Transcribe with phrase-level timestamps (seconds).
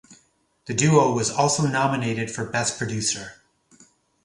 [0.65, 3.33] The duo was also nominated for Best producer.